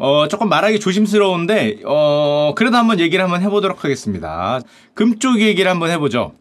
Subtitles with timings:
[0.00, 4.60] 어, 조금 말하기 조심스러운데, 어, 그래도 한번 얘기를 한번 해보도록 하겠습니다.
[4.94, 6.32] 금쪽 얘기를 한번 해보죠.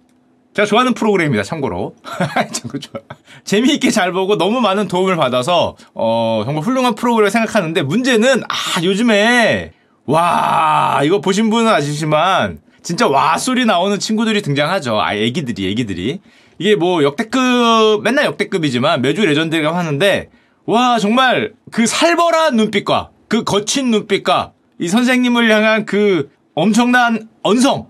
[0.53, 1.95] 제가 좋아하는 프로그램입니다, 참고로.
[2.53, 3.01] 참고 좋아.
[3.43, 9.71] 재미있게 잘 보고 너무 많은 도움을 받아서, 어, 정말 훌륭한 프로그램을 생각하는데, 문제는, 아, 요즘에,
[10.05, 15.01] 와, 이거 보신 분은 아시지만, 진짜 와 소리 나오는 친구들이 등장하죠.
[15.01, 16.21] 아, 애기들이, 애기들이.
[16.59, 20.29] 이게 뭐 역대급, 맨날 역대급이지만 매주 레전드가 하는데,
[20.65, 27.87] 와, 정말 그 살벌한 눈빛과 그 거친 눈빛과 이 선생님을 향한 그 엄청난 언성,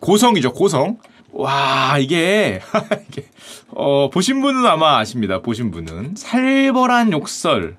[0.00, 0.98] 고성이죠, 고성.
[1.32, 2.60] 와, 이게,
[3.08, 3.24] 이게,
[3.68, 5.40] 어, 보신 분은 아마 아십니다.
[5.40, 6.14] 보신 분은.
[6.16, 7.76] 살벌한 욕설.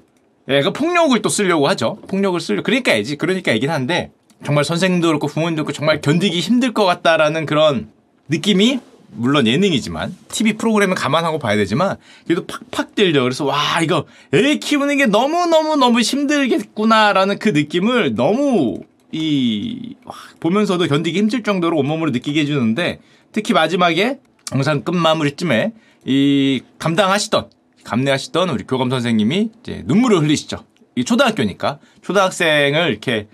[0.49, 1.97] 예, 그 폭력을 또 쓰려고 하죠.
[2.07, 2.63] 폭력을 쓰려.
[2.63, 3.17] 그러니까 애지.
[3.17, 4.11] 그러니까 애긴 한데,
[4.43, 7.91] 정말 선생님도 그렇고 부모님도 그렇고 정말 견디기 힘들 것 같다라는 그런
[8.29, 8.79] 느낌이
[9.13, 13.23] 물론 예능이지만 TV 프로그램을 감안하고 봐야 되지만 그래도 팍팍 들죠.
[13.23, 18.79] 그래서 와 이거 애 키우는 게 너무 너무 너무 힘들겠구나라는 그 느낌을 너무
[19.11, 19.95] 이
[20.39, 22.99] 보면서도 견디기 힘들 정도로 온몸으로 느끼게 해주는데
[23.33, 24.19] 특히 마지막에
[24.53, 25.73] 영상 끝 마무리쯤에
[26.05, 27.49] 이 감당하시던
[27.83, 30.63] 감내하시던 우리 교감 선생님이 이제 눈물을 흘리시죠.
[30.95, 33.27] 이 초등학교니까 초등학생을 이렇게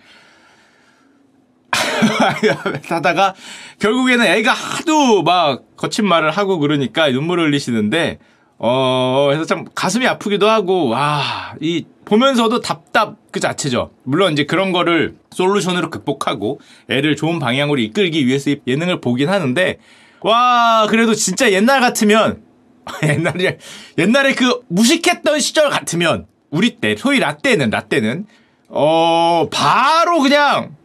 [2.90, 3.36] 하다가
[3.80, 8.20] 결국에는 애가 하도 막 거친 말을 하고 그러니까 눈물을 흘리시는데
[8.60, 13.92] 어 그래서 참 가슴이 아프기도 하고 와이 보면서도 답답 그 자체죠.
[14.04, 19.78] 물론 이제 그런 거를 솔루션으로 극복하고 애를 좋은 방향으로 이끌기 위해서 예능을 보긴 하는데
[20.22, 22.42] 와 그래도 진짜 옛날 같으면
[23.04, 23.60] 옛날에
[23.98, 28.26] 옛날에 그 무식했던 시절 같으면 우리 때 소위 라떼는 라떼는
[28.70, 30.77] 어 바로 그냥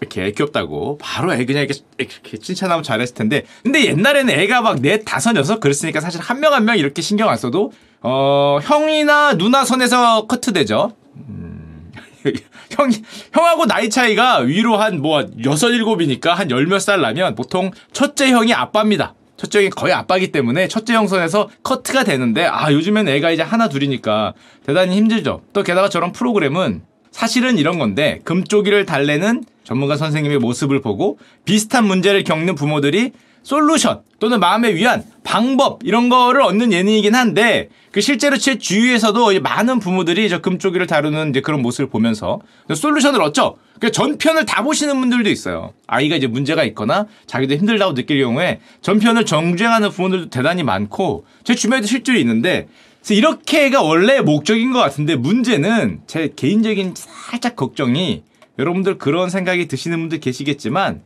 [0.00, 4.80] 이렇게 애 귀엽다고 바로 애 그냥 이렇게, 이렇게 칭찬하면 잘했을 텐데 근데 옛날에는 애가 막
[4.80, 9.64] 넷 다섯 여섯 그랬으니까 사실 한명 한 명 이렇게 신경 안 써도 어 형이나 누나
[9.64, 10.92] 선에서 커트되죠.
[11.28, 11.92] 음,
[12.72, 12.90] 형
[13.32, 18.30] 형하고 나이 차이가 위로 한 뭐 여섯 일곱이니까 한 열 몇 살 나면 보통 첫째
[18.30, 19.14] 형이 아빠입니다.
[19.36, 23.68] 첫째 형이 거의 아빠기 때문에 첫째 형 선에서 커트가 되는데 아 요즘엔 애가 이제 하나
[23.68, 24.34] 둘이니까
[24.66, 25.42] 대단히 힘들죠.
[25.52, 32.24] 또 게다가 저런 프로그램은 사실은 이런 건데 금쪽이를 달래는 전문가 선생님의 모습을 보고 비슷한 문제를
[32.24, 33.12] 겪는 부모들이
[33.44, 39.78] 솔루션 또는 마음의 위안, 방법 이런 거를 얻는 예능이긴 한데 그 실제로 제 주위에서도 많은
[39.78, 42.40] 부모들이 저 금쪽이를 다루는 이제 그런 모습을 보면서
[42.74, 43.58] 솔루션을 얻죠.
[43.78, 45.72] 그 전편을 다 보시는 분들도 있어요.
[45.86, 51.86] 아이가 이제 문제가 있거나 자기도 힘들다고 느낄 경우에 전편을 정주행하는 부모들도 대단히 많고 제 주변에도
[51.86, 52.66] 실제로 있는데
[52.98, 58.24] 그래서 이렇게가 원래 목적인 것 같은데 문제는 제 개인적인 살짝 걱정이
[58.60, 61.02] 여러분들 그런 생각이 드시는 분들 계시겠지만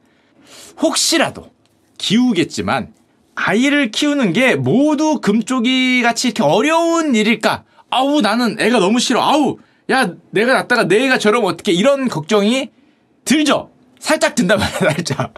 [0.83, 1.51] 혹시라도
[1.99, 2.93] 기우겠지만
[3.37, 7.65] 아이를 키우는 게 모두 금쪽이 같이 이렇게 어려운 일일까?
[7.91, 9.23] 아우 나는 애가 너무 싫어.
[9.23, 9.59] 아우
[9.91, 12.71] 야 내가 낳다가 내 애가 저러면 어떻게 이런 걱정이
[13.25, 13.71] 들죠.
[13.99, 15.33] 살짝 든단 말이야 살짝.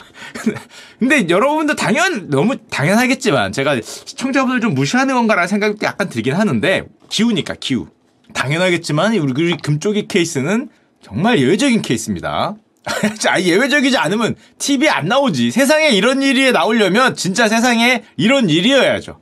[0.98, 7.54] 근데 여러분들 당연 너무 당연하겠지만 제가 시청자분들 좀 무시하는 건가라는 생각도 약간 들긴 하는데 기우니까
[7.60, 7.87] 기우.
[8.34, 10.69] 당연하겠지만 우리 금쪽이 케이스는
[11.06, 12.56] 정말 예외적인 케이스입니다.
[13.41, 15.53] 예외적이지 않으면 TV에 안 나오지.
[15.53, 19.21] 세상에 이런 일이 나오려면 진짜 세상에 이런 일이어야죠.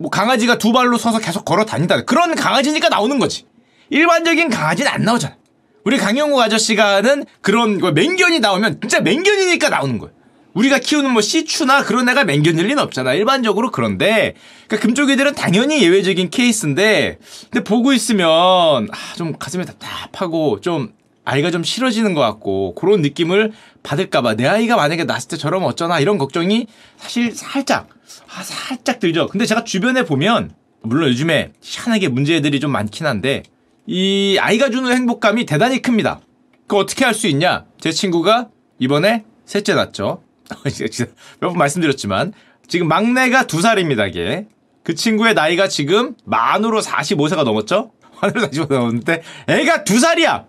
[0.00, 2.04] 뭐 강아지가 두 발로 서서 계속 걸어 다닌다.
[2.04, 3.44] 그런 강아지니까 나오는 거지.
[3.90, 5.36] 일반적인 강아지는 안 나오잖아.
[5.84, 10.12] 우리 강영욱 아저씨가는 그런 거 맹견이 나오면 진짜 맹견이니까 나오는 거예요.
[10.54, 13.14] 우리가 키우는 뭐 시추나 그런 애가 맹견일 리는 없잖아.
[13.14, 14.34] 일반적으로 그런데
[14.66, 17.18] 그러니까 금쪽이들은 당연히 예외적인 케이스인데
[17.52, 20.92] 근데 보고 있으면 아, 좀 가슴이 답답하고 좀
[21.30, 23.52] 아이가 좀 싫어지는 것 같고 그런 느낌을
[23.84, 27.88] 받을까봐 내 아이가 만약에 낳았을 때 저러면 어쩌나 이런 걱정이 사실 살짝
[28.34, 29.28] 아 살짝 들죠.
[29.28, 30.50] 근데 제가 주변에 보면
[30.82, 33.44] 물론 요즘에 희한하게 문제들이 좀 많긴 한데
[33.86, 36.20] 이 아이가 주는 행복감이 대단히 큽니다.
[36.66, 37.64] 그 어떻게 할 수 있냐?
[37.80, 38.48] 제 친구가
[38.80, 40.22] 이번에 셋째 낳죠.
[41.40, 42.32] 몇 번 말씀드렸지만
[42.66, 44.06] 지금 막내가 두 살입니다.
[44.06, 44.46] 이게
[44.82, 47.92] 그 친구의 나이가 지금 만으로 45세가 넘었죠.
[48.20, 50.46] 만으로 45세가 넘었는데 애가 두 살이야.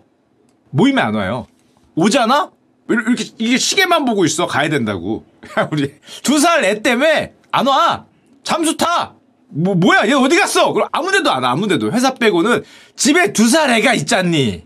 [0.71, 1.47] 모임에 안 와요.
[1.95, 2.51] 오지 않아?
[2.89, 5.25] 이렇게 이게 시계만 보고 있어 가야 된다고.
[5.71, 8.05] 우리 두 살 애 때문에 안 와.
[8.43, 9.13] 잠수 타.
[9.49, 10.71] 뭐 뭐야 얘 어디 갔어?
[10.73, 11.51] 그럼 아무데도 안 와.
[11.51, 12.63] 아무데도 회사 빼고는
[12.95, 14.65] 집에 두 살 애가 있잖니.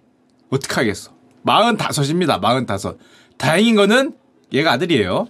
[0.50, 1.12] 어떡하겠어.
[1.42, 2.38] 마흔 다섯입니다.
[2.40, 2.98] 마흔 다섯.
[3.38, 4.14] 다행인 거는
[4.54, 5.28] 얘가 아들이에요.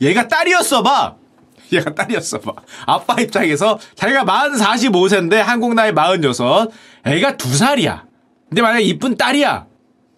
[0.00, 1.16] 얘가 딸이었어 봐.
[1.72, 2.52] 얘가 딸이었어 봐.
[2.86, 6.70] 아빠 입장에서 자기가 만 45세인데 한국 나이 46.
[7.04, 8.04] 애가 두 살이야.
[8.48, 9.66] 근데 만약에 이쁜 딸이야.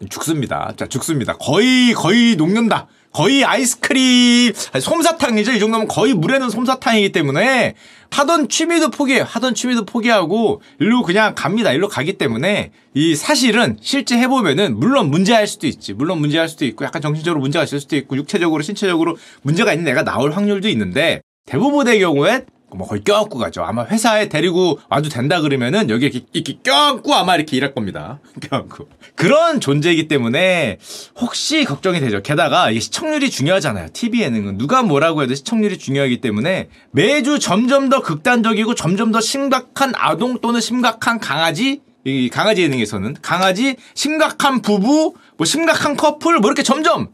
[0.08, 0.72] 죽습니다.
[0.76, 1.34] 자, 죽습니다.
[1.34, 2.88] 거의, 거의 녹는다.
[3.12, 5.52] 거의 아이스크림, 아니, 솜사탕이죠.
[5.52, 7.74] 이 정도면 거의 물에 넣은 솜사탕이기 때문에
[8.10, 9.24] 하던 취미도 포기해요.
[9.24, 11.72] 하던 취미도 포기하고 일로 그냥 갑니다.
[11.72, 15.94] 일로 가기 때문에 이 사실은 실제 해보면은 물론 문제할 수도 있지.
[15.94, 20.02] 물론 문제할 수도 있고 약간 정신적으로 문제가 있을 수도 있고 육체적으로 신체적으로 문제가 있는 애가
[20.02, 23.62] 나올 확률도 있는데 대부분의 경우에 뭐 거의 껴안고 가죠.
[23.62, 28.20] 아마 회사에 데리고 와도 된다 그러면은 여기 이렇게, 이렇게 껴안고 아마 이렇게 일할 겁니다.
[28.50, 28.88] 껴안고.
[29.14, 30.78] 그런 존재이기 때문에
[31.16, 32.22] 혹시 걱정이 되죠.
[32.22, 33.88] 게다가 이게 시청률이 중요하잖아요.
[33.92, 34.58] TV 예능은.
[34.58, 40.60] 누가 뭐라고 해도 시청률이 중요하기 때문에 매주 점점 더 극단적이고 점점 더 심각한 아동 또는
[40.60, 47.08] 심각한 강아지 이 강아지 예능에서는 강아지 심각한 부부 뭐 심각한 커플 뭐 이렇게 점점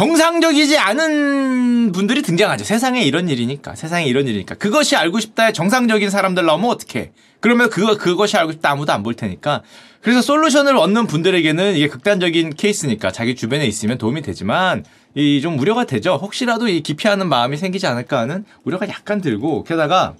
[0.00, 2.64] 정상적이지 않은 분들이 등장하죠.
[2.66, 3.74] 세상에 이런 일이니까.
[3.74, 4.54] 세상에 이런 일이니까.
[4.56, 7.12] 그것이 알고 싶다에 정상적인 사람들 나오면 어떡해.
[7.40, 9.62] 그러면 그거, 그것이 알고 싶다 아무도 안 볼 테니까.
[10.02, 14.84] 그래서 솔루션을 얻는 분들에게는 이게 극단적인 케이스니까 자기 주변에 있으면 도움이 되지만
[15.14, 16.16] 이 좀 우려가 되죠.
[16.20, 20.14] 혹시라도 이 기피하는 마음이 생기지 않을까 하는 우려가 약간 들고 게다가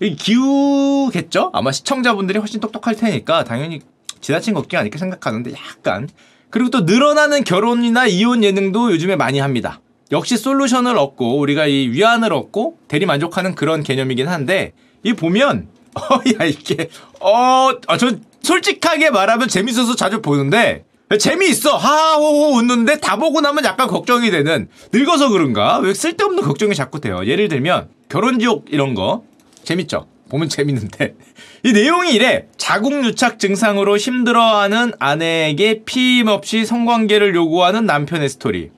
[0.00, 1.50] 이 기우겠죠?
[1.52, 3.82] 아마 시청자분들이 훨씬 똑똑할 테니까 당연히
[4.20, 6.08] 지나친 걱정이 아닐까 생각하는데 약간
[6.52, 9.80] 그리고 또 늘어나는 결혼이나 이혼 예능도 요즘에 많이 합니다.
[10.12, 16.46] 역시 솔루션을 얻고 우리가 이 위안을 얻고 대리 만족하는 그런 개념이긴 한데 이 보면 어야
[16.46, 16.90] 이게
[17.22, 17.96] 아,
[18.42, 20.84] 솔직하게 말하면 재밌어서 자주 보는데
[21.18, 21.76] 재미있어.
[21.76, 25.78] 하하호호 웃는데 다 보고 나면 약간 걱정이 되는 늙어서 그런가?
[25.78, 27.26] 왜 쓸데없는 걱정이 자꾸 돼요.
[27.26, 29.24] 예를 들면 결혼지옥 이런 거.
[29.64, 31.14] 재밌죠 보면 재밌는데.
[31.62, 32.46] 이 내용이 이래.
[32.56, 38.70] 자궁유착 증상으로 힘들어하는 아내에게 피임 없이 성관계를 요구하는 남편의 스토리.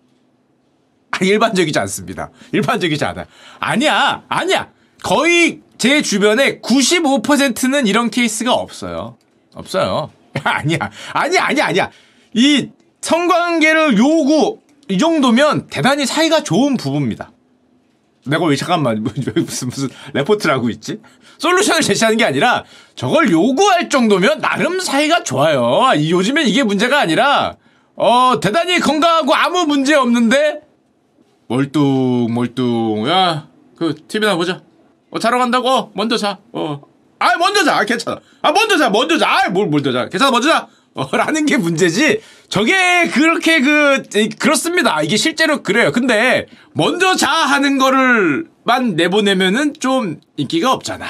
[1.13, 2.31] 아, 일반적이지 않습니다.
[2.51, 3.27] 일반적이지 않아
[3.61, 4.71] 아니야 아니야.
[5.05, 9.17] 거의 제 주변에 95%는 이런 케이스가 없어요.
[9.55, 10.11] 없어요.
[10.43, 10.79] 아니야.
[11.13, 11.91] 아니야 아니야 아니야.
[12.35, 14.59] 이 성관계를 요구
[14.89, 17.31] 이 정도면 대단히 사이가 좋은 부부입니다
[18.27, 19.03] 내가 왜 잠깐만
[19.37, 21.01] 무슨 무슨 레포트를 하고 있지?
[21.39, 25.83] 솔루션을 제시하는 게 아니라 저걸 요구할 정도면 나름 사이가 좋아요.
[25.97, 27.57] 요즘엔 이게 문제가 아니라
[27.97, 30.63] 어 대단히 건강하고 아무 문제 없는데
[31.49, 34.63] 멀뚱 멀뚱 야그 TV나 보자.
[35.11, 36.39] 어 자러 간다고 먼저 자.
[36.53, 36.81] 어.
[37.19, 37.79] 아 먼저 자.
[37.79, 38.21] 아, 괜찮아.
[38.43, 38.91] 아 먼저 자.
[38.91, 39.29] 먼저 자.
[39.47, 40.09] 아뭘 먼저 자.
[40.09, 40.69] 괜찮아 먼저 자.
[40.95, 42.21] 어, 라는 게 문제지.
[42.49, 44.03] 저게 그렇게 그
[44.39, 45.03] 그렇습니다.
[45.03, 45.91] 이게 실제로 그래요.
[45.93, 51.07] 근데 먼저 자 하는 거를만 내보내면은 좀 인기가 없잖아.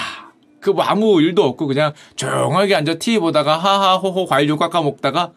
[0.60, 4.80] 그 뭐 아무 일도 없고 그냥 조용하게 앉아 TV 보다가 하하 호호 과일 좀 깎아
[4.80, 5.32] 먹다가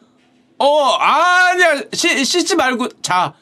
[0.58, 3.34] 어 아니야 씻, 씻지 말고 자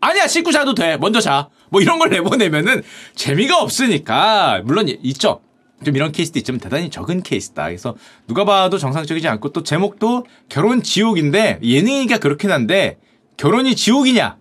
[0.00, 2.82] 아니야 씻고 자도 돼 먼저 자 뭐 이런 걸 내보내면은
[3.14, 5.40] 재미가 없으니까 물론 있죠
[5.84, 7.64] 좀 이런 케이스도 있지만 대단히 적은 케이스다.
[7.64, 7.94] 그래서
[8.26, 12.98] 누가 봐도 정상적이지 않고 또 제목도 결혼 지옥인데 예능이니까 그렇긴 한데
[13.36, 14.36] 결혼이 지옥이냐?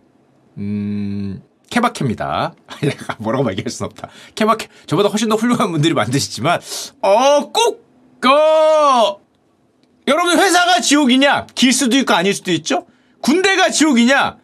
[0.57, 2.53] 음, 케바케입니다.
[3.19, 4.09] 뭐라고 말할 수는 없다.
[4.35, 6.59] 케바케, 저보다 훨씬 더 훌륭한 분들이 만드시지만,
[7.01, 7.85] 어, 꼭,
[8.25, 9.21] 어,
[10.07, 11.47] 여러분 회사가 지옥이냐?
[11.55, 12.87] 길 수도 있고 아닐 수도 있죠?
[13.21, 14.37] 군대가 지옥이냐?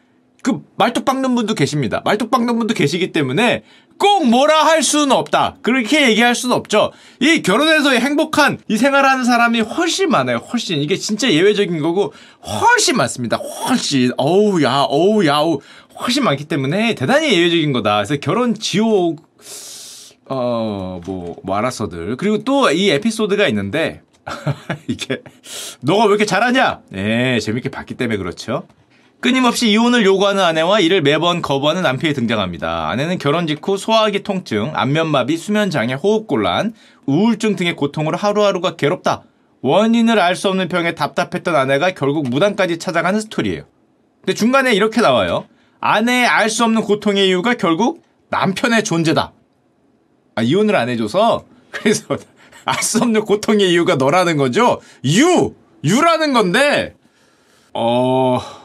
[0.44, 2.02] 그 말뚝 박는 분도 계십니다.
[2.06, 3.64] 말뚝 박는 분도 계시기 때문에
[3.98, 5.56] 꼭 뭐라 할 수는 없다.
[5.62, 6.92] 그렇게 얘기할 수는 없죠.
[7.20, 10.38] 이 결혼해서 행복한 이 생활하는 사람이 훨씬 많아요.
[10.38, 10.82] 훨씬.
[10.82, 12.14] 이게 진짜 예외적인 거고
[12.44, 13.38] 훨씬 많습니다.
[13.38, 14.12] 훨씬.
[14.18, 15.60] 어우, 야, 어우, 야, 어우.
[16.02, 17.96] 훨씬 많기 때문에 대단히 예외적인 거다.
[17.98, 19.26] 그래서 결혼 지옥,
[20.28, 22.18] 어, 뭐, 뭐 알았어들.
[22.18, 24.02] 그리고 또 이 에피소드가 있는데
[24.88, 25.22] 이게
[25.82, 26.82] 너가 왜 이렇게 잘하냐?
[26.90, 28.68] 네, 재밌게 봤기 때문에 그렇죠.
[29.26, 32.90] 끊임없이 이혼을 요구하는 아내와 이를 매번 거부하는 남편이 등장합니다.
[32.90, 36.76] 아내는 결혼 직후 소화기 통증, 안면마비, 수면장애, 호흡곤란,
[37.08, 39.24] 우울증 등의 고통으로 하루하루가 괴롭다.
[39.62, 43.64] 원인을 알 수 없는 병에 답답했던 아내가 결국 무당까지 찾아가는 스토리예요.
[44.22, 45.48] 근데 중간에 이렇게 나와요.
[45.80, 49.34] 아내의 알 수 없는 고통의 이유가 결국 남편의 존재다.
[50.36, 52.16] 아, 이혼을 안 해줘서 그래서
[52.66, 54.82] 알 수 없는 고통의 이유가 너라는 거죠.
[55.04, 56.94] 유 유라는 건데
[57.74, 58.65] 어.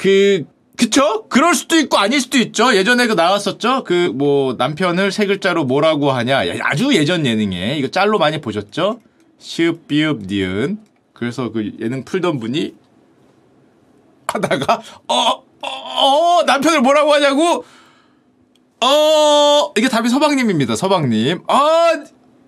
[0.00, 0.44] 그
[0.78, 1.26] 그쵸?
[1.28, 2.74] 그럴 수도 있고 아닐 수도 있죠.
[2.74, 3.84] 예전에 그 나왔었죠.
[3.84, 6.40] 그 뭐 남편을 세 글자로 뭐라고 하냐.
[6.62, 8.98] 아주 예전 예능에 이거 짤로 많이 보셨죠?
[9.38, 10.78] 시읍 비읍 니은.
[11.12, 12.74] 그래서 그 예능 풀던 분이
[14.28, 15.14] 하다가 어,
[15.60, 17.64] 어, 어 남편을 뭐라고 하냐고
[18.82, 20.76] 어 이게 답이 서방님입니다.
[20.76, 21.42] 서방님.
[21.46, 21.92] 아,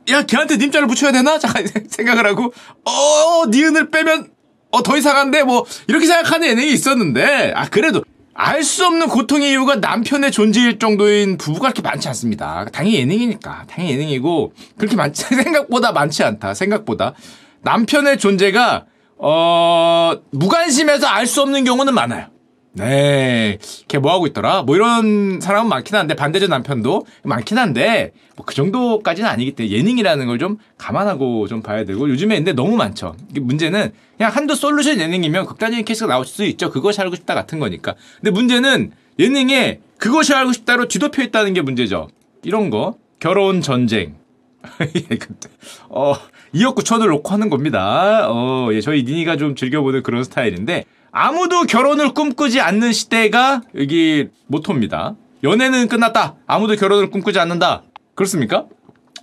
[0.09, 1.39] 야 걔한테 님자를 붙여야 되나?
[1.39, 2.55] 잠깐 생각을 하고
[2.87, 4.32] 어 니은을 빼면
[4.73, 5.43] 어, 더 이상 한데?
[5.45, 8.03] 뭐, 이렇게 생각하는 예능이 있었는데, 아, 그래도,
[8.35, 12.65] 알 수 없는 고통의 이유가 남편의 존재일 정도인 부부가 그렇게 많지 않습니다.
[12.73, 13.65] 당연히 예능이니까.
[13.69, 16.55] 당연히 예능이고, 그렇게 많지, 생각보다 많지 않다.
[16.55, 17.13] 생각보다.
[17.61, 18.87] 남편의 존재가,
[19.19, 22.27] 어, 무관심해서 알 수 없는 경우는 많아요.
[22.75, 24.63] 네, 걔 뭐 하고 있더라?
[24.63, 30.27] 뭐 이런 사람은 많긴 한데 반대죠 남편도 많긴 한데 뭐 그 정도까지는 아니기 때문에 예능이라는
[30.27, 33.15] 걸 좀 감안하고 좀 봐야 되고 요즘에 근데 너무 많죠.
[33.39, 36.71] 문제는 그냥 한두 솔루션 예능이면 극단적인 케이스가 나올 수 있죠.
[36.71, 37.95] 그것이 알고 싶다 같은 거니까.
[38.17, 42.09] 근데 문제는 예능에 그것이 알고 싶다로 뒤덮여 있다는 게 문제죠.
[42.43, 44.17] 이런 거 결혼 전쟁.
[45.91, 46.15] 어,
[46.55, 48.29] 2억 9천을 놓고 하는 겁니다.
[48.31, 55.15] 어, 예, 저희 니니가 좀 즐겨보는 그런 스타일인데 아무도 결혼을 꿈꾸지 않는 시대가 여기 모토입니다.
[55.45, 56.37] 연애는 끝났다.
[56.47, 57.83] 아무도 결혼을 꿈꾸지 않는다.
[58.15, 58.65] 그렇습니까?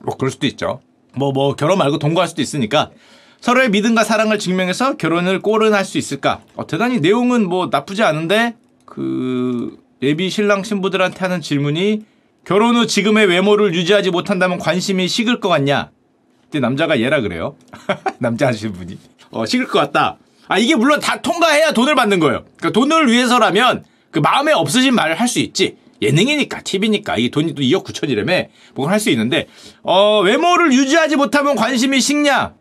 [0.01, 0.81] 뭐 그럴 수도 있죠.
[1.15, 2.91] 뭐뭐 결혼 말고 동거할 수도 있으니까
[3.41, 6.41] 서로의 믿음과 사랑을 증명해서 결혼을 꼬른할 수 있을까?
[6.55, 8.55] 어, 대단히 내용은 뭐 나쁘지 않은데
[8.85, 12.05] 그 예비 신랑 신부들한테 하는 질문이
[12.45, 15.89] 결혼 후 지금의 외모를 유지하지 못한다면 관심이 식을 것 같냐?
[16.43, 17.55] 근데 남자가 얘라 그래요.
[18.19, 18.97] 남자 하시는 분이.
[19.31, 20.17] 어, 식을 것 같다.
[20.49, 22.43] 아, 이게 물론 다 통과해야 돈을 받는 거예요.
[22.57, 25.77] 그러니까 돈을 위해서라면 그 마음에 없으신 말을 할 수 있지.
[26.01, 27.17] 예능이니까, TV니까.
[27.17, 28.47] 이게 돈이 또 2억 9천이라며.
[28.73, 29.47] 뭘할수 있는데,
[29.83, 32.55] 어, 외모를 유지하지 못하면 관심이 식냐?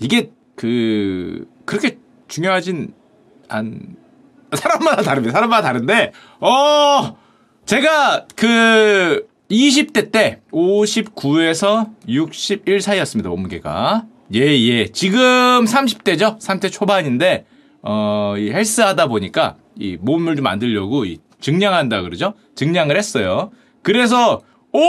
[0.00, 2.94] 이게, 그, 그렇게 중요하진
[3.48, 3.96] 않,
[4.54, 5.32] 사람마다 다릅니다.
[5.32, 7.18] 사람마다 다른데, 어,
[7.66, 13.28] 제가 그 20대 때 59에서 61 사이였습니다.
[13.30, 14.06] 몸무게가.
[14.34, 14.86] 예, 예.
[14.88, 16.38] 지금 30대죠?
[16.38, 17.46] 30대 초반인데,
[17.82, 22.34] 어, 이 헬스 하다 보니까 이 몸을 좀 만들려고 이 증량한다 그러죠?
[22.54, 23.50] 증량을 했어요.
[23.82, 24.42] 그래서,
[24.72, 24.80] 오!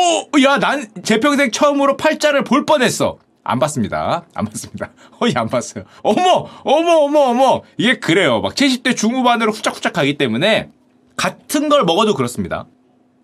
[0.44, 3.18] 야, 난 제 평생 처음으로 팔자를 볼 뻔했어.
[3.44, 4.26] 안 봤습니다.
[4.36, 4.92] 안 봤습니다.
[5.20, 5.86] 어이, 안 봤어요.
[6.04, 6.48] 어머!
[6.64, 7.62] 어머, 어머, 어머!
[7.78, 8.42] 이게 그래요.
[8.42, 10.70] 막 70대 중후반으로 후짝후짝 가기 때문에
[11.16, 12.66] 같은 걸 먹어도 그렇습니다.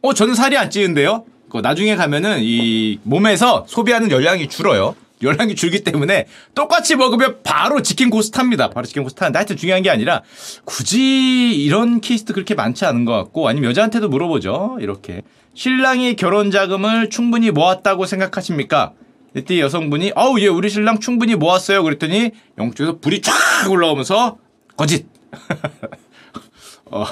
[0.02, 1.26] 어, 저는 살이 안 찌는데요?
[1.50, 4.96] 그 나중에 가면은 이 몸에서 소비하는 열량이 줄어요.
[5.22, 8.70] 열량이 줄기 때문에 똑같이 먹으면 바로 치킨 고스 탑니다.
[8.70, 10.22] 바로 치킨 고스 타는데 하여튼 중요한 게 아니라
[10.66, 14.78] 굳이 이런 케이스도 그렇게 많지 않은 것 같고 아니면 여자한테도 물어보죠.
[14.82, 15.22] 이렇게.
[15.54, 18.92] 신랑이 결혼 자금을 충분히 모았다고 생각하십니까?
[19.36, 21.84] 이때 여성분이 어우 예 우리 신랑 충분히 모았어요.
[21.84, 23.34] 그랬더니 영쪽에서 불이 쫙
[23.70, 24.38] 올라오면서
[24.78, 25.06] 거짓.
[26.92, 27.06] 어,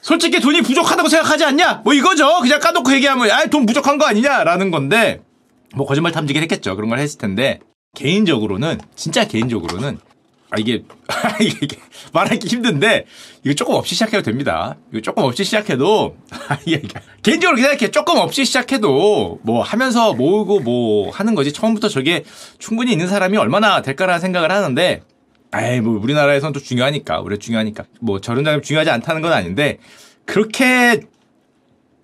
[0.00, 1.82] 솔직히 돈이 부족하다고 생각하지 않냐?
[1.84, 2.40] 뭐 이거죠.
[2.40, 5.20] 그냥 까놓고 얘기하면 아 돈 부족한 거 아니냐라는 건데
[5.74, 6.76] 뭐 거짓말 탐지긴 했겠죠.
[6.76, 7.60] 그런 걸 했을 텐데
[7.94, 9.98] 개인적으로는 진짜 개인적으로는
[10.50, 10.82] 아 이게
[11.40, 11.76] 이게
[12.12, 13.04] 말하기 힘든데
[13.44, 14.76] 이거 조금 없이 시작해도 됩니다.
[14.90, 16.16] 이거 조금 없이 시작해도
[16.64, 16.82] 이게
[17.22, 22.24] 개인적으로 생각해 조금 없이 시작해도 뭐 하면서 모으고 뭐 하는 거지 처음부터 저게
[22.58, 25.02] 충분히 있는 사람이 얼마나 될까라는 생각을 하는데
[25.54, 29.78] 에이 뭐 우리나라에선 또 중요하니까 우리 중요하니까 뭐 저런 자금 중요하지 않다는 건 아닌데
[30.24, 31.00] 그렇게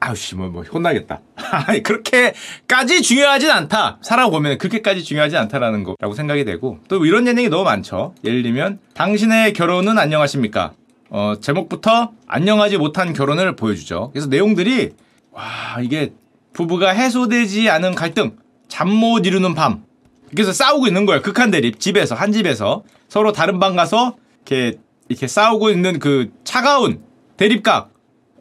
[0.01, 1.21] 아우씨 뭐, 뭐 혼나겠다.
[1.83, 3.99] 그렇게까지 중요하진 않다.
[4.03, 8.15] 살아보면 그렇게까지 중요하지 않다라는 거라고 생각이 되고 또 이런 예능이 너무 많죠.
[8.25, 10.73] 예를 들면 당신의 결혼은 안녕하십니까?
[11.11, 14.11] 어, 제목부터 안녕하지 못한 결혼을 보여주죠.
[14.13, 14.91] 그래서 내용들이
[15.31, 15.43] 와
[15.81, 16.13] 이게
[16.53, 18.37] 부부가 해소되지 않은 갈등,
[18.69, 19.85] 잠 못 이루는 밤.
[20.31, 21.23] 그래서 싸우고 있는 거예요.
[21.23, 27.03] 극한 대립 집에서 한 집에서 서로 다른 방 가서 이렇게 이렇게 싸우고 있는 그 차가운
[27.37, 27.91] 대립각.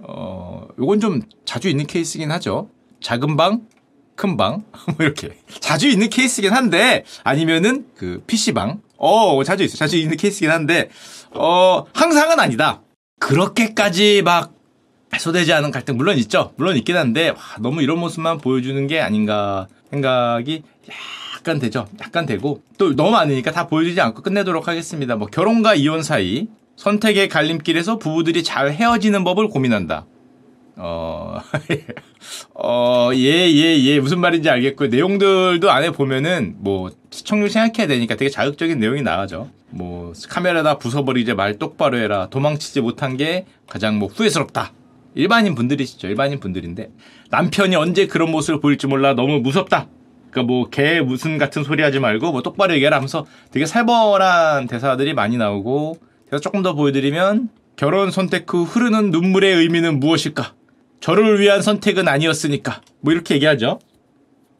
[0.05, 2.69] 어, 요건 좀 자주 있는 케이스긴 하죠.
[3.01, 3.67] 작은 방,
[4.15, 5.37] 큰 방, 뭐 이렇게.
[5.59, 8.81] 자주 있는 케이스긴 한데, 아니면은 그 PC방.
[8.97, 9.77] 어, 자주 있어.
[9.77, 10.89] 자주 있는 케이스긴 한데,
[11.31, 12.81] 어, 항상은 아니다.
[13.19, 14.53] 그렇게까지 막
[15.13, 16.53] 해소되지 않은 갈등, 물론 있죠.
[16.57, 20.63] 물론 있긴 한데, 와, 너무 이런 모습만 보여주는 게 아닌가 생각이
[21.37, 21.87] 약간 되죠.
[22.01, 22.61] 약간 되고.
[22.77, 25.15] 또 너무 많으니까 다 보여주지 않고 끝내도록 하겠습니다.
[25.17, 30.05] 뭐 결혼과 이혼 사이, 선택의 갈림길에서 부부들이 잘 헤어지는 법을 고민한다.
[30.75, 31.39] 어,
[32.55, 33.99] 어, 예, 예, 예.
[33.99, 39.49] 무슨 말인지 알겠고, 내용들도 안에 보면은, 뭐, 시청률 생각해야 되니까 되게 자극적인 내용이 나가죠.
[39.69, 42.27] 뭐, 카메라다 부숴버리자 말 똑바로 해라.
[42.29, 44.71] 도망치지 못한 게 가장 뭐 후회스럽다.
[45.15, 46.07] 일반인 분들이시죠.
[46.07, 46.89] 일반인 분들인데.
[47.29, 49.13] 남편이 언제 그런 모습을 보일지 몰라.
[49.13, 49.87] 너무 무섭다.
[50.31, 55.13] 그니까 뭐, 개 무슨 같은 소리 하지 말고, 뭐, 똑바로 얘기하라 하면서 되게 살벌한 대사들이
[55.13, 60.53] 많이 나오고, 그래서 조금 더 보여드리면 결혼 선택 후 흐르는 눈물의 의미는 무엇일까?
[61.03, 62.79] 저를 위한 선택은 아니었으니까.
[63.01, 63.79] 뭐 이렇게 얘기하죠.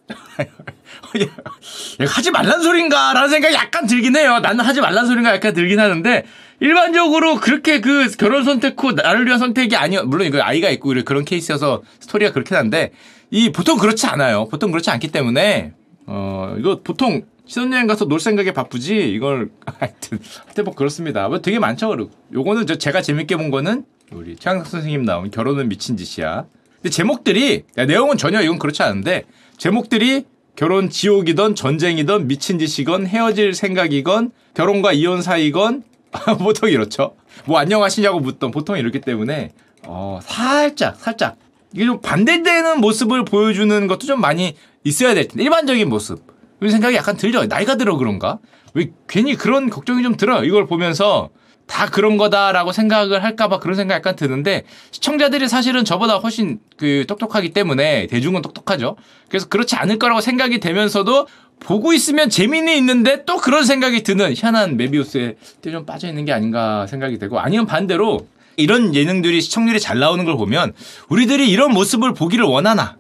[2.06, 3.14] 하지 말란 소린가?
[3.14, 4.40] 라는 생각이 약간 들긴 해요.
[4.40, 6.26] 나는 하지 말란 소린가 약간 들긴 하는데,
[6.60, 10.04] 일반적으로 그렇게 그 결혼 선택 후 나를 위한 선택이 아니요.
[10.04, 12.92] 물론 이거 아이가 있고 그런 케이스여서 스토리가 그렇긴 한데,
[13.32, 14.50] 이 보통 그렇지 않아요.
[14.50, 15.72] 보통 그렇지 않기 때문에,
[16.08, 21.30] 어, 이거 보통 신혼여행 가서 놀 생각에 바쁘지 이걸 하여튼 하여튼 뭐 그렇습니다.
[21.30, 22.10] 뭐 되게 많죠.
[22.34, 23.86] 요거는 저 제가 재밌게 본 거는
[24.16, 26.46] 우리 최양석 선생님 나온 결혼은 미친 짓이야.
[26.76, 29.24] 근데 제목들이 내용은 전혀 이건 그렇지 않은데
[29.58, 35.84] 제목들이 결혼 지옥이던 전쟁이던 미친 짓이건 헤어질 생각이건 결혼과 이혼 사이건
[36.40, 37.16] 보통 이렇죠.
[37.46, 39.52] 뭐 안녕하시냐고 묻던 보통 이렇기 때문에
[39.88, 41.38] 어 살짝 살짝.
[41.74, 46.22] 이게 좀 반대되는 모습을 보여주는 것도 좀 많이 있어야 될 텐데 일반적인 모습.
[46.62, 47.44] 이런 생각이 약간 들죠?
[47.46, 48.38] 나이가 들어 그런가?
[48.76, 50.44] 왜 괜히 그런 걱정이 좀 들어요.
[50.44, 51.30] 이걸 보면서
[51.68, 57.52] 다 그런 거다라고 생각을 할까봐 그런 생각 약간 드는데 시청자들이 사실은 저보다 훨씬 그 똑똑하기
[57.52, 58.96] 때문에 대중은 똑똑하죠.
[59.30, 61.28] 그래서 그렇지 않을 거라고 생각이 되면서도
[61.60, 66.86] 보고 있으면 재미는 있는데 또 그런 생각이 드는 희한한 메비우스에 좀 빠져 있는 게 아닌가
[66.88, 68.28] 생각이 되고 아니면 반대로
[68.58, 70.74] 이런 예능들이 시청률이 잘 나오는 걸 보면
[71.10, 72.98] 우리들이 이런 모습을 보기를 원하나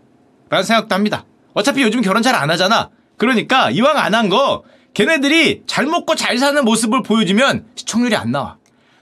[0.49, 1.25] 라는 생각도 합니다.
[1.53, 2.89] 어차피 요즘 결혼 잘 안 하잖아.
[3.17, 8.57] 그러니까 이왕 안 한 거 걔네들이 잘 먹고 잘 사는 모습을 보여주면 시청률이 안 나와.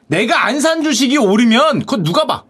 [0.07, 2.43] 내가 안 산 주식이 오르면 그건 누가 봐?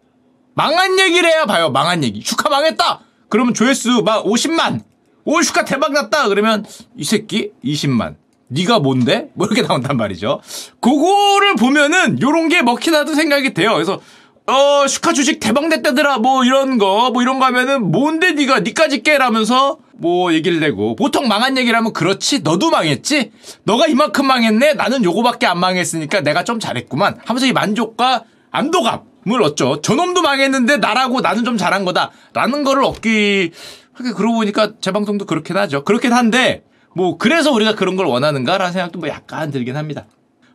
[0.56, 1.70] 망한 얘기를 해야 봐요.
[1.70, 2.22] 망한 얘기.
[2.22, 3.00] 슈카 망했다.
[3.30, 4.82] 그러면 조회수 막 50만.
[5.26, 6.28] 오 슈카 대박 났다.
[6.28, 6.66] 그러면
[6.98, 8.16] 이 새끼 20만.
[8.48, 9.30] 네가 뭔데?
[9.34, 10.42] 뭐 이렇게 나온단 말이죠.
[10.82, 13.74] 그거를 보면은 요런 게 먹히나도 생각이 돼요.
[13.74, 14.02] 그래서
[14.48, 19.04] 어 슈카 주식 대박 냈다더라 뭐 이런 거 뭐 이런 거 하면은 뭔데 네가 니까지
[19.04, 23.32] 깨라면서 뭐 얘기를 내고 보통 망한 얘기를 하면 그렇지 너도 망했지?
[23.64, 24.74] 너가 이만큼 망했네?
[24.74, 27.20] 나는 요거밖에 안 망했으니까 내가 좀 잘했구만.
[27.24, 29.82] 하면서 이 만족과 안도감을 얻죠.
[29.82, 32.10] 저놈도 망했는데 나라고 나는 좀 잘한 거다.
[32.34, 33.52] 라는 거를 얻기
[33.94, 35.84] 하게 그러고 보니까 제 방송도 그렇긴 하죠.
[35.84, 36.64] 그렇긴 한데
[36.96, 40.06] 뭐 그래서 우리가 그런 걸 원하는가라는 생각도 뭐 약간 들긴 합니다.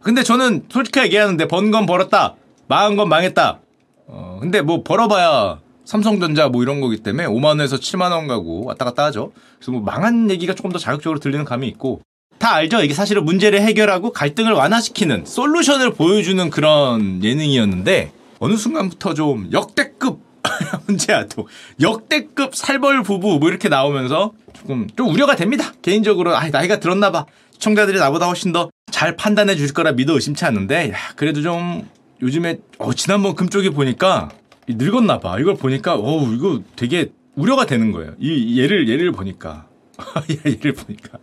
[0.03, 2.35] 근데 저는 솔직하게 얘기하는데 번 건 벌었다
[2.67, 3.61] 망한 건 망했다.
[4.09, 8.85] 어 근데 뭐 벌어봐야 삼성전자 뭐 이런 거기 때문에 5만 원에서 7만 원 가고 왔다
[8.85, 9.33] 갔다 하죠.
[9.57, 12.01] 그래서 뭐 망한 얘기가 조금 더 자극적으로 들리는 감이 있고
[12.39, 12.83] 다 알죠.
[12.83, 20.21] 이게 사실은 문제를 해결하고 갈등을 완화시키는 솔루션을 보여주는 그런 예능이었는데 어느 순간부터 좀 역대급
[20.87, 21.49] 문제야 또
[21.81, 25.73] 역대급 살벌 부부 뭐 이렇게 나오면서 조금 좀 우려가 됩니다.
[25.81, 27.25] 개인적으로 아 나이가 들었나 봐.
[27.53, 31.87] 시청자들이 나보다 훨씬 더 잘 판단해 줄 거라 믿어 의심치 않는데 야, 그래도 좀
[32.23, 34.31] 요즘에 어, 지난번 금쪽이 보니까
[34.69, 35.39] 늙었나 봐.
[35.39, 38.15] 이걸 보니까 어우 이거 되게 우려가 되는 거예요.
[38.19, 39.67] 이 얘를 얘를 보니까
[40.47, 41.19] 얘를 보니까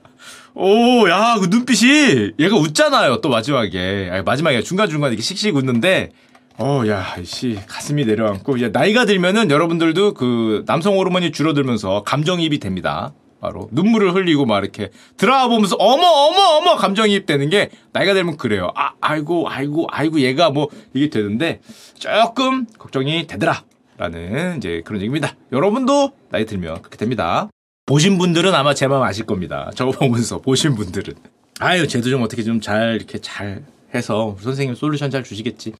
[0.55, 3.21] 오야 그 눈빛이 얘가 웃잖아요.
[3.21, 6.11] 또 마지막에 아니, 마지막에 중간 중간 이렇게 씩씩 웃는데
[6.59, 13.13] 어야 씨 가슴이 내려앉고 이제 나이가 들면은 여러분들도 그 남성 호르몬이 줄어들면서 감정이입이 됩니다.
[13.43, 18.37] 바로 눈물을 흘리고 막 이렇게 드라마 보면서 어머 어머 어머 감정이입 되는 게 나이가 되면
[18.37, 18.71] 그래요.
[18.73, 21.59] 아 아이고 아이고 아이고 얘가 뭐 이게 되는데
[21.99, 25.35] 조금 걱정이 되더라라는 이제 그런 얘기입니다.
[25.51, 27.49] 여러분도 나이 들면 그렇게 됩니다.
[27.85, 29.69] 보신 분들은 아마 제 마음 아실 겁니다.
[29.75, 31.13] 저거 보면서 보신 분들은
[31.59, 35.73] 아유 쟤도 좀 어떻게 좀 잘 이렇게 잘 해서 선생님 솔루션 잘 주시겠지.